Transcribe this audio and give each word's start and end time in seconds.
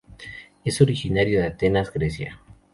Es 0.65 0.81
originario 0.81 1.39
de 1.41 1.45
Atenas, 1.45 1.93
Grecia. 1.93 2.41